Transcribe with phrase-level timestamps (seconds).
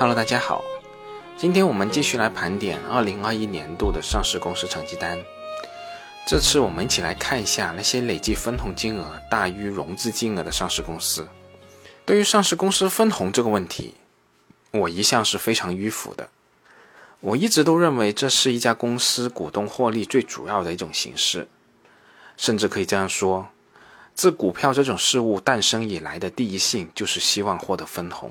[0.00, 0.62] Hello，大家好，
[1.36, 5.18] 今天我们继续来盘点2021年度的上市公司成绩单。
[6.24, 11.26] 这次我们一起来看一下那些累计分红金额大于融资金额的上市公司。
[12.06, 13.94] 对于上市公司分红这个问题，
[14.70, 16.28] 我一向是非常迂腐的。
[17.18, 21.48] 我一直都认为这是一家公司股东获利最主要的一种形式，
[22.36, 23.48] 甚至可以这样说。
[24.14, 28.30] 自股票这种事物诞生以来的第一性，就是希望获得分红，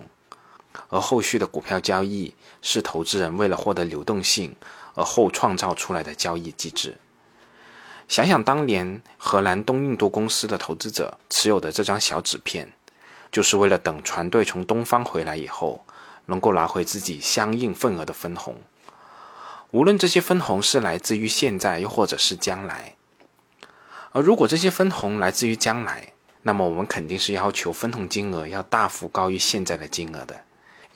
[0.89, 4.55] 而后续的股票交易是投资人为了获得流动性
[4.95, 6.97] 而后创造出来的交易机制。
[8.07, 12.71] 想想当年荷兰东印度公司的投资者持有的这张小纸片，
[13.31, 15.85] 就是为了等船队从东方回来以后，
[16.27, 18.55] 能够拿回自己相应份额的分红。
[19.71, 22.95] 无论这些分红是来自于现在，又或者是将来。
[24.13, 30.45] 而如果这些分红来自于将来，那么我们肯定是要求分红金额要大幅高于现在的金额的，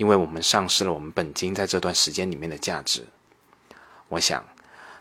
[0.02, 3.06] 因为我们丧失了我们本金在这段时间里面的价值。
[4.08, 4.44] 我想，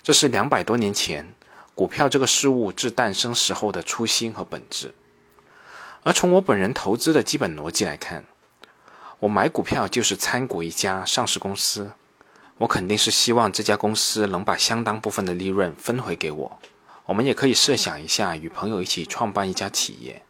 [0.02, 1.34] 这是两百多年前
[1.74, 4.92] 股票这个事物自诞生时候的初心和本质。
[6.02, 8.26] 而从我本人投资的基本逻辑来看，
[9.20, 11.92] 我买股票就是参股一家上市公司，
[12.58, 16.58] 我肯定是希望这家公司能把相当部分的利润分回给我。
[17.06, 20.22] 我们也可以设想一下，与朋友一起创办一家企业，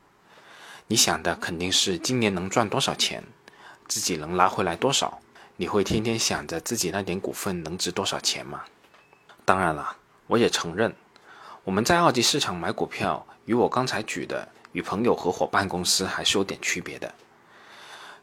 [0.87, 3.25] 你想的肯定是今年能赚多少钱，
[3.91, 5.19] 自己能拿回来多少。
[5.57, 8.63] 你会天天想着自己那点股份能值多少钱吗？
[9.45, 9.97] 当然了，
[10.29, 10.95] 我也承认，
[11.65, 17.13] 我们在二级市场买股票，与我刚才举的与朋友合伙办公司还是有点区别的。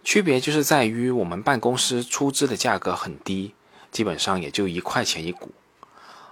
[0.06, 3.54] 区别就是在于我们办公司出资的价格很低，
[3.92, 5.52] 基本上也就一块钱一股，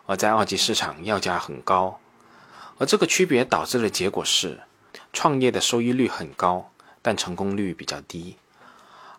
[0.05, 1.99] 而在二级市场要价很高。
[2.77, 4.61] 而这个区别导致的结果是，
[5.13, 8.37] 创业的收益率很高，但成功率比较低；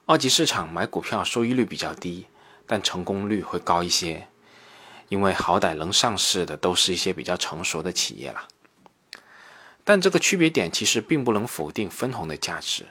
[0.08, 2.26] 二级市场买股票收益率比较低，
[2.64, 4.28] 但成功率会高一些，
[5.08, 8.46] 因为好歹能上市的都是一些比较成熟的企业了。
[9.82, 12.86] 但这个区别点其实并不能否定分红的价值，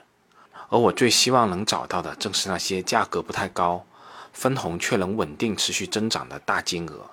[0.68, 3.86] 而我最希望能找到的正是那些价格不太高，
[4.34, 7.12] 分红却能稳定持续增长的大金额。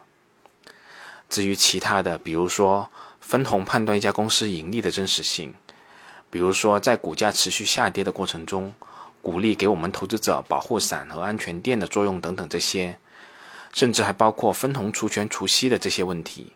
[1.28, 2.90] 至于其他的，比如说，
[3.20, 5.54] 分红判断一家公司盈利的真实性，
[6.28, 8.74] 比如说在股价持续下跌的过程中，
[9.22, 12.98] 鼓励给我们投资者保护伞和安全垫的作用等等这些，
[13.72, 16.52] 甚至还包括分红除权除息的这些问题，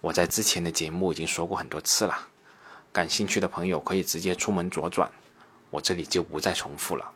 [0.00, 2.26] 我在之前的节目已经说过很多次了，
[2.92, 5.10] 感兴趣的朋友可以直接出门左转，
[5.70, 7.12] 我这里就不再重复了。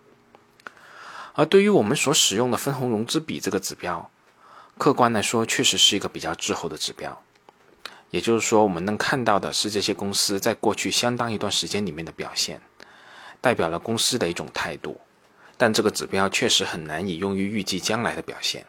[1.34, 4.08] 而对于我们所使用的分红融资比这个指标，
[4.78, 7.20] 客观来说，确实是一个比较滞后的指标。
[8.10, 12.62] 也就是说，我们能看到的是这些公司在过去相当一段时间里面的表现，
[13.46, 15.00] 代表了公司的一种态度。
[15.56, 18.66] 但这个指标确实很难以用于预计将来的表现。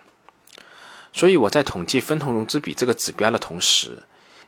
[1.12, 4.04] 所以我在统计分红融资比这个指标的同时，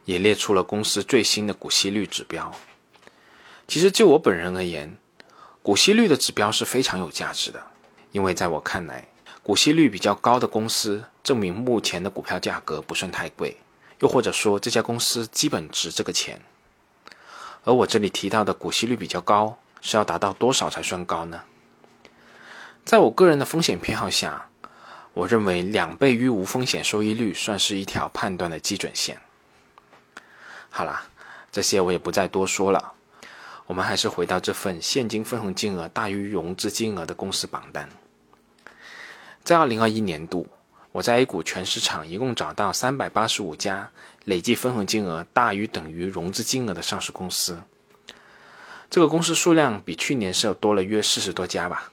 [0.05, 2.53] 也列出了公司最新的股息率指标。
[3.67, 4.95] 其实就我本人而言，
[5.63, 7.59] 股息率的指标是非常有价值的，
[8.11, 9.07] 因为在我看来，
[9.41, 13.57] 股息率比较高的公司，证明目前的股票价格不算太贵。
[13.99, 16.39] 又或者说，这家公司基本值这个钱。
[17.65, 21.41] 而我这里提到的股息率比较高，是要达到多少才算高呢？
[22.85, 24.47] 在我个人的风险偏好下，
[25.13, 29.19] 我认为两倍于无风险收益率算是一条判断的基准线。
[30.69, 31.03] 好啦，
[31.51, 32.93] 这些我也不再多说了。
[33.67, 37.87] 我们还是回到这份现金分红金额大于融资金额的公司榜单。
[39.43, 40.47] 在二零二一年度。
[40.91, 43.91] 我在 A 股全市场一共找到三百八十五家
[44.25, 47.61] 累计分红金额大于等于融资金额的上市公司，
[48.89, 51.91] 这个公司数量比去年是要多了约四十多家吧。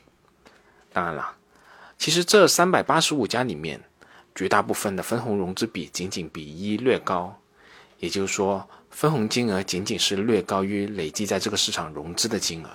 [0.92, 1.36] 当然了，
[1.98, 3.80] 其实这三百八十五家里面，
[4.34, 7.38] 绝大部分的分红融资比仅仅比一略高，
[7.98, 12.70] 也就是说，分红金额仅仅是略高于累计在这个市场融资的金额。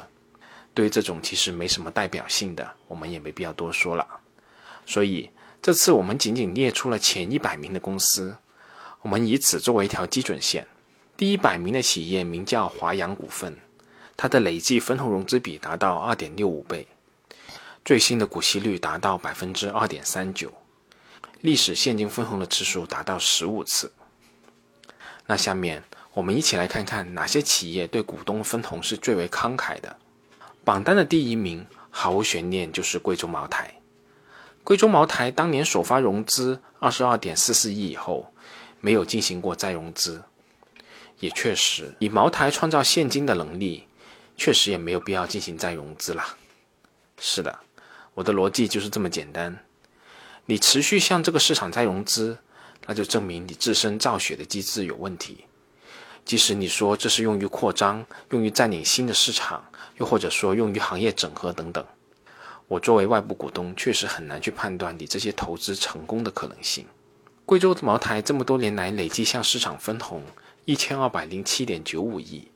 [0.74, 4.08] 对于这种其实没什么代表性的，我们也没必要多说了。
[4.86, 5.30] 所以。
[5.64, 8.36] 这次我们仅仅列出了前一百名的公司，
[9.04, 10.66] 我们以此作为一条基准线。
[11.16, 13.56] 第一百名的企业名叫华阳股份，
[14.22, 16.86] 它的累计分红融资比达到二点六五倍，
[17.84, 20.54] 最新的股息率达到百分之二点三九，
[21.40, 23.92] 历史现金分红的次数达到十五次。
[25.26, 25.84] 那下面
[26.14, 29.98] 我们一起来看看哪些企业对股东分红是最为慷慨的。
[30.64, 33.74] 榜单的第一名毫无悬念就是贵州茅台。
[34.64, 38.32] 贵州茅台当年首发融资二十二点四四亿以后，
[38.82, 40.22] 没有进行过再融资，
[41.20, 43.88] 也确实以茅台创造现金的能力，
[44.42, 46.36] 确实也没有必要进行再融资了。
[47.20, 47.60] 是的，
[48.16, 49.64] 我的逻辑就是这么简单。
[50.48, 52.40] 你持续向这个市场再融资，
[52.88, 55.46] 那就证明你自身造血的机制有问题。
[56.26, 59.64] 即使你说这是用于扩张、用于占领新的市场，
[60.00, 61.86] 又或者说用于行业整合等等，
[62.68, 66.88] 我作为外部股东确实很难去判断你这些投资成功的可能性。
[67.46, 70.24] 贵州茅台这么多年来累计向市场分红
[70.66, 72.51] 一千二百零七点九五亿，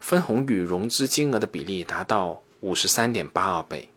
[0.00, 3.88] 分红与融资金额的比例达到五十三点八二倍。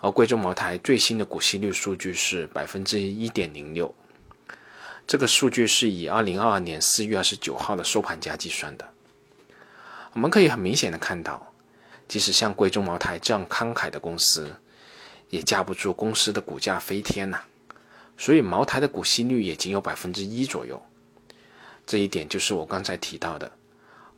[0.00, 3.92] 而贵州茅台最新的股息率数据是百分之一点零六，
[5.08, 8.88] 这个数据是以二零二二年四月二十九号的收盘价计算的。
[10.12, 11.52] 我们可以很明显的看到，
[12.06, 14.54] 即使像贵州茅台这样慷慨的公司，
[15.30, 17.40] 也架不住公司的股价飞天呐。
[18.16, 20.80] 所以茅台的股息率也仅有百分之一左右。
[21.84, 23.50] 这一点就是我刚才提到的，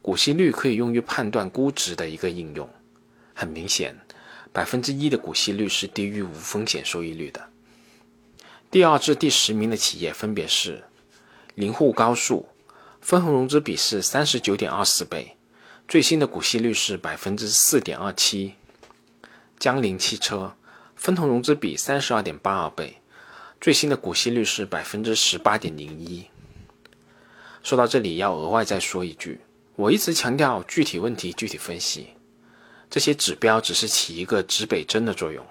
[0.02, 2.68] 股息率可以用于判断估值的一个应用。
[3.34, 3.96] 很明显。
[4.52, 7.48] 百分之一的股息率是低于无风险收益率的。
[8.68, 10.82] 第二至第十名的企业分别是：
[11.54, 12.48] 林沪高速，
[13.00, 15.36] 分红融资比是三十九点二四倍，
[15.86, 18.54] 最新的股息率是百分之四点二七；
[19.56, 20.56] 江铃汽车，
[20.96, 23.00] 分红融资比三十二点八二倍，
[23.60, 26.26] 最新的股息率是百分之十八点零一。
[27.62, 29.40] 说到这里，要额外再说一句，
[29.80, 32.08] 我一直强调具体问题具体分析。
[32.90, 35.42] 这些指标只是起一个指北针的作用，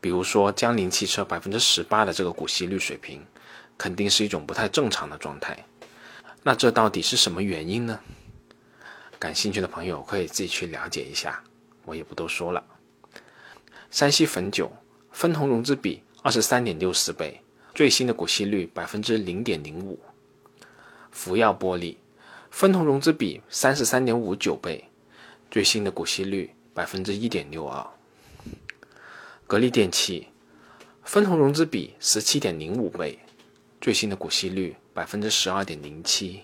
[0.00, 3.24] 比如说江铃汽车百分之十八的这个股息率水平，
[3.78, 5.64] 肯定是一种不太正常的状态。
[6.42, 8.00] 那这到底是什么原因呢？
[9.16, 11.40] 感兴趣的朋友可以自己去了解一下，
[11.84, 12.64] 我也不多说了。
[13.92, 14.72] 山西汾酒
[15.12, 17.40] 分红融资比二十三点六四倍，
[17.76, 20.00] 最新的股息率百分之零点零五。
[21.12, 21.94] 福耀玻璃
[22.52, 24.84] 分红融资比三十三点五九倍，
[25.50, 26.54] 最新的股息率。
[26.74, 27.86] 百分之一点六二，
[29.46, 30.28] 格力电器
[31.04, 33.18] 分红融资比十七点零五倍，
[33.78, 36.40] 最新的股息率百分之十二点零七。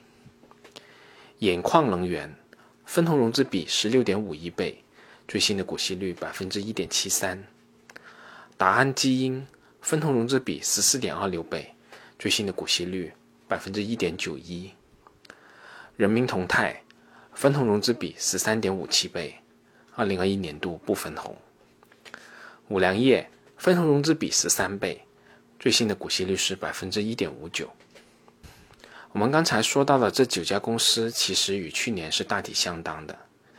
[1.41, 2.37] 兖矿能源
[2.85, 4.85] 分红融资比十六点五一倍，
[5.27, 7.43] 最新的股息率百分之一点七三。
[8.59, 9.47] 达安基因
[9.81, 11.75] 分红融资比十四点二六倍，
[12.19, 13.11] 最新的股息率
[13.47, 14.71] 百分之一点九一。
[15.99, 16.81] 人民同泰
[17.35, 19.35] 分红融资比十三点五七倍。
[19.97, 21.37] 二零二一年度不分红。
[22.69, 25.05] 五粮液分红融资比十三倍，
[25.59, 27.69] 最新的股息率是百分之一点五九。
[29.11, 33.19] 我们刚才说到的这九家公司，其实与去年是大体相当的，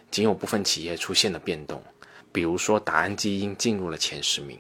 [0.10, 1.84] 仅有部分企业出现了变动，
[2.32, 4.58] 比如说达安基因进入了前十名，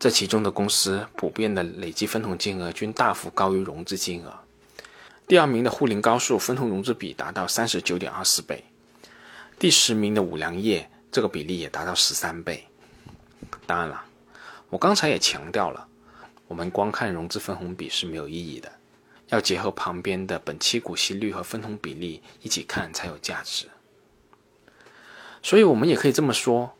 [0.00, 4.36] 这其中的公司普遍的累计分红金额均大幅高于融资金额。
[5.26, 8.64] 第二名的沪宁高速分红融资比达到三十九点二四倍，
[9.58, 10.90] 第十名的五粮液。
[11.10, 12.66] 这个比例也达到十三倍。
[13.66, 14.04] 当然了，
[14.68, 15.86] 我刚才也强调了，
[16.48, 18.72] 我们光看融资分红比是没有意义的，
[19.28, 23.68] 要结合旁边的本期股息率和分红比例一起看才有价值。
[25.40, 26.74] 所以，我们也可以这么说，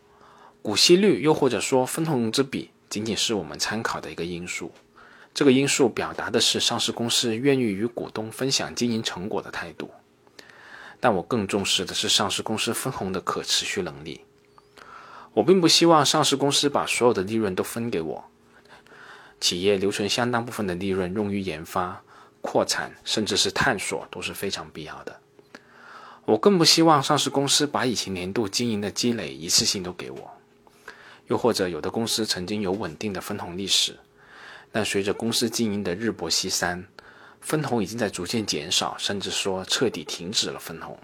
[0.63, 4.73] 股息率又或者说分红融资比，仅仅是我们参考的一个因素。
[5.35, 9.91] 这个因素表达的是上市公司愿意与股东分享经营成果的态度。
[11.01, 14.25] 但我更重视的是上市公司分红的可持续能力。
[15.35, 18.25] 我并不希望上市公司把所有的利润都分给我，
[19.41, 22.01] 企业留存相当部分的利润用于研发、
[22.41, 25.19] 扩产，甚至是探索都是非常必要的。
[26.25, 30.31] 我更不希望上市公司把以前年度经营的积累一次性都给我。
[31.27, 33.99] 又或者有的公司曾经有稳定的分红历史，
[34.75, 36.85] 但随着公司经营的日薄西山。
[37.41, 40.99] 分红已经在逐渐减少，甚至说彻底停止了分红。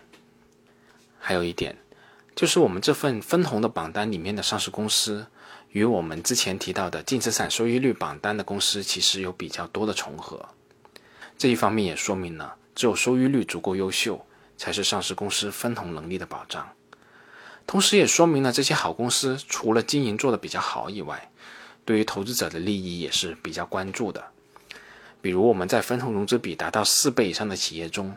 [1.18, 1.76] 还有一点，
[2.34, 5.26] 就是我们这份分红的榜单里面的上市公司，
[5.68, 10.48] 与我们之前提到的净资产收益率榜单的公司其实有比较多的重合。
[11.36, 16.66] 这一方面也说明了，只有收益率足够优秀，才是上市公司分红能力的保障。
[17.66, 21.30] 同时也说明了这些好公司除了经营做得比较好以外，
[21.90, 24.24] 对于投资者的利益也是比较关注的。
[25.20, 28.16] 比如我们在分红融资比达到四倍以上的企业中，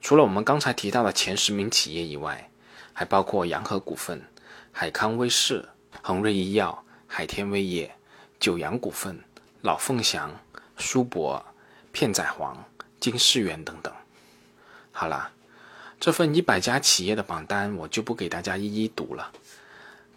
[0.00, 2.50] 除了我们刚才提到的前十名企业以外，
[2.92, 4.20] 还包括洋河股份、
[4.72, 5.68] 海康威视、
[6.02, 7.94] 恒瑞医药、海天味业、
[8.40, 9.16] 九阳股份、
[9.62, 10.36] 老凤祥、
[10.76, 11.46] 苏博、
[11.92, 12.56] 片仔癀、
[12.98, 13.94] 金世元等等。
[14.90, 15.30] 好了，
[16.00, 19.30] 这份一百家企业的榜单我就不给大家一一读了，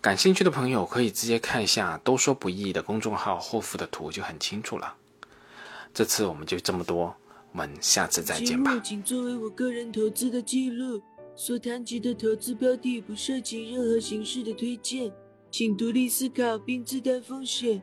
[0.01, 4.95] 感兴趣的朋友可以直接看一下“都说不易”的公众号后附的图就很清楚了。
[5.93, 7.13] 这次我们就这么多，
[7.51, 8.77] 我们下次再见吧。
[8.79, 11.01] 仅作为我个人投资的记录，
[11.35, 15.11] 所谈及的投资标的不涉及任何形式的推荐。
[15.51, 17.81] 请独立思考并自担风险。